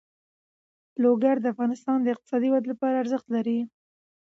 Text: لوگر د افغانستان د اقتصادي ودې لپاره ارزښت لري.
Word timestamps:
لوگر 1.03 1.35
د 1.41 1.45
افغانستان 1.53 1.97
د 2.01 2.07
اقتصادي 2.13 2.49
ودې 2.51 2.67
لپاره 2.73 3.01
ارزښت 3.03 3.27
لري. 3.35 3.59